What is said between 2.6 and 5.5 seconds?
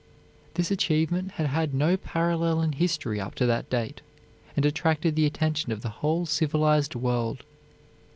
in history up to that date, and attracted the